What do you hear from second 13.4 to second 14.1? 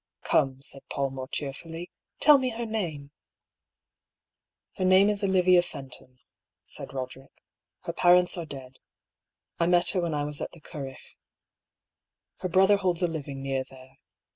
near there.